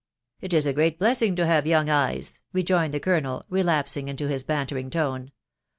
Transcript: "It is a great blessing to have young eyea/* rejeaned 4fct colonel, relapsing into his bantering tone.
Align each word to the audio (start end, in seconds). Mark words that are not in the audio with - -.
"It 0.41 0.51
is 0.51 0.65
a 0.65 0.73
great 0.73 0.97
blessing 0.97 1.35
to 1.35 1.45
have 1.45 1.67
young 1.67 1.85
eyea/* 1.85 2.39
rejeaned 2.55 2.91
4fct 2.95 3.03
colonel, 3.03 3.45
relapsing 3.51 4.07
into 4.07 4.27
his 4.27 4.43
bantering 4.43 4.89
tone. 4.89 5.31